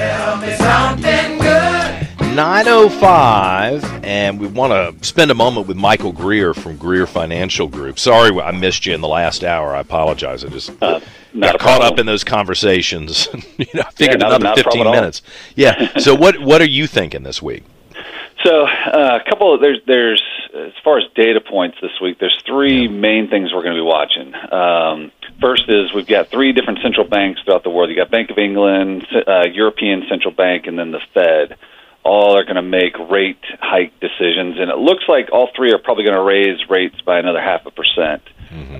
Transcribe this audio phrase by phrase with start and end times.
[0.00, 2.34] Tell me something good.
[2.34, 7.98] 905 and we want to spend a moment with michael greer from greer financial group
[7.98, 11.00] sorry i missed you in the last hour i apologize i just Uh,
[11.38, 13.28] got caught up in those conversations
[13.58, 14.94] you know i figured Yeah, not- another not 15 problem at all.
[14.94, 15.22] minutes
[15.56, 17.64] yeah so what what are you thinking this week
[18.44, 20.22] So uh, a couple of there's there's
[20.54, 23.86] as far as data points this week, there's three main things we're going to be
[23.86, 24.34] watching.
[24.52, 27.90] Um, first is we've got three different central banks throughout the world.
[27.90, 31.56] You got Bank of England, uh, European Central Bank, and then the Fed.
[32.02, 35.78] All are going to make rate hike decisions, and it looks like all three are
[35.78, 38.22] probably going to raise rates by another half a percent.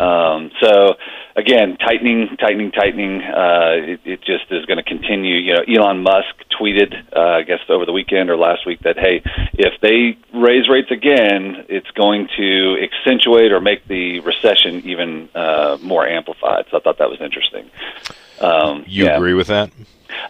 [0.00, 0.94] Um, so
[1.40, 3.22] again, tightening, tightening, tightening.
[3.22, 5.36] Uh, it, it just is going to continue.
[5.36, 8.98] You know, Elon Musk tweeted, uh, I guess over the weekend or last week, that
[8.98, 9.22] hey,
[9.54, 15.78] if they raise rates again, it's going to accentuate or make the recession even uh,
[15.82, 16.66] more amplified.
[16.70, 17.70] So I thought that was interesting.
[18.40, 19.16] Um, you yeah.
[19.16, 19.70] agree with that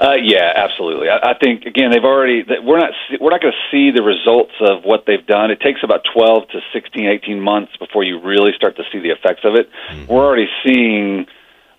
[0.00, 1.08] Uh, yeah, absolutely.
[1.10, 4.52] I, I think again they've already we're not we're not going to see the results
[4.60, 5.50] of what they've done.
[5.50, 9.10] It takes about twelve to 16, 18 months before you really start to see the
[9.10, 9.68] effects of it.
[10.08, 11.26] We're already seeing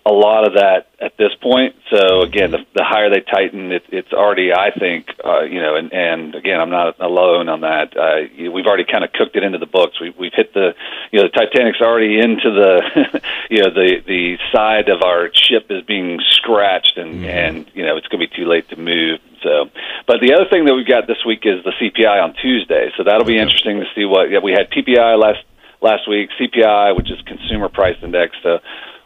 [0.04, 1.76] a lot of that at this point.
[1.90, 5.76] So again, the, the higher they tighten, it, it's already I think uh, you know,
[5.76, 7.96] and, and again I'm not alone on that.
[7.96, 10.00] Uh, we've already kind of cooked it into the books.
[10.00, 10.74] We, we've hit the
[11.12, 15.66] you know the Titanic's already into the you know the the side of our ship
[15.70, 19.20] is being scratched and and you know it's going to be too late to move.
[19.42, 19.70] So,
[20.06, 22.92] but the other thing that we've got this week is the CPI on Tuesday.
[22.96, 25.44] So that'll be interesting to see what yeah, we had PPI last
[25.80, 28.36] last week, CPI, which is Consumer Price Index.
[28.42, 28.60] So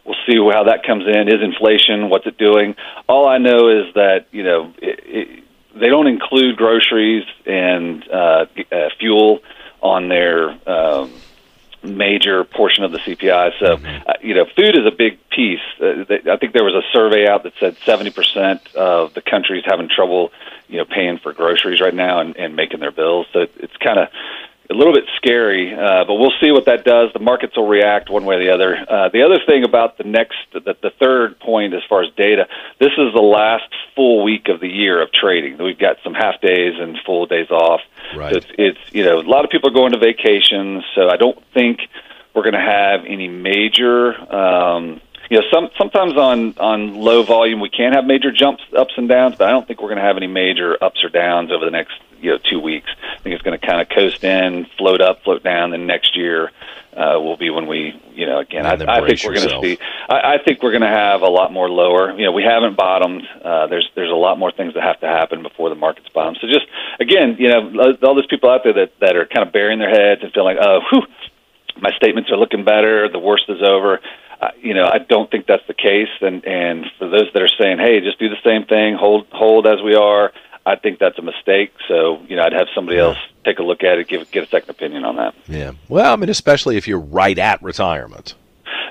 [0.07, 1.29] we'll see how that comes in.
[1.29, 2.09] Is inflation?
[2.09, 2.77] What's it doing?
[3.09, 5.45] All I know is that you know it, it,
[5.75, 9.41] they don't include groceries and uh, uh, fuel
[9.83, 11.13] on their um,
[11.83, 13.53] major portion of the CPI.
[13.59, 15.61] So, uh, you know, food is a big piece.
[15.81, 19.59] Uh, they, I think there was a survey out that said 70% of the country
[19.59, 20.33] is having trouble,
[20.69, 23.27] you know, paying for groceries right now and, and making their bills.
[23.33, 24.09] So it's kind of
[24.71, 27.13] a little bit scary, uh, but we'll see what that does.
[27.13, 28.77] The markets will react one way or the other.
[28.77, 32.47] Uh, the other thing about the next, the, the third point as far as data,
[32.79, 35.59] this is the last full week of the year of trading.
[35.59, 37.81] We've got some half days and full days off.
[38.17, 38.33] Right.
[38.33, 41.17] So it's, it's you know a lot of people are going to vacations, so I
[41.17, 41.81] don't think
[42.35, 44.13] we're going to have any major.
[44.35, 45.01] Um,
[45.31, 49.09] you know, some sometimes on on low volume we can have major jumps, ups and
[49.09, 51.65] downs, but I don't think we're going to have any major ups or downs over
[51.65, 52.89] the next you know two weeks.
[53.15, 55.71] I think it's going to kind of coast in, float up, float down.
[55.71, 56.51] Then next year
[56.97, 59.79] uh, will be when we, you know, again, I, I think we're going to see.
[60.09, 62.17] I, I think we're going to have a lot more lower.
[62.17, 63.23] You know, we haven't bottomed.
[63.45, 66.37] Uh, there's there's a lot more things that have to happen before the markets bottom.
[66.41, 66.67] So just
[66.99, 69.91] again, you know, all those people out there that that are kind of burying their
[69.91, 71.03] heads and feeling, oh, whew,
[71.81, 73.09] my statements are looking better.
[73.11, 74.01] The worst is over.
[74.41, 76.09] Uh, you know, I don't think that's the case.
[76.21, 79.67] And and for those that are saying, hey, just do the same thing, hold hold
[79.67, 80.33] as we are.
[80.65, 81.73] I think that's a mistake.
[81.89, 84.49] So you know, I'd have somebody else take a look at it, give get a
[84.49, 85.33] second opinion on that.
[85.47, 88.35] yeah well i mean especially if you're right at retirement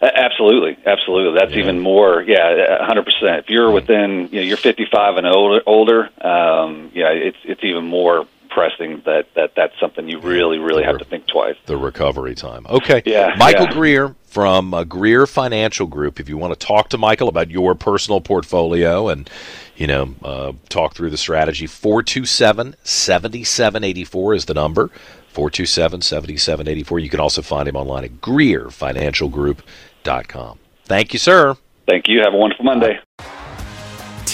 [0.01, 1.39] Absolutely, absolutely.
[1.39, 1.59] That's Yeah.
[1.63, 2.21] even more.
[2.21, 3.39] Yeah, a hundred percent.
[3.39, 6.09] If you're within, you know, you're 55 and older, older.
[6.21, 10.97] Um, yeah, it's it's even more pressing that that that's something you really, really have
[10.97, 11.55] to think twice.
[11.65, 12.65] the recovery time.
[12.69, 13.03] Okay.
[13.05, 13.73] Yeah, Michael yeah.
[13.73, 16.21] Greer from uh, Greer Financial Group.
[16.21, 19.29] If you want to talk to Michael about your personal portfolio and,
[19.75, 24.87] you know, uh, talk through the strategy, 427 7784 is the number.
[25.33, 26.99] 427 7784.
[26.99, 30.59] You can also find him online at GreerFinancialGroup.com.
[30.85, 31.57] Thank you, sir.
[31.87, 32.21] Thank you.
[32.21, 32.99] Have a wonderful Monday.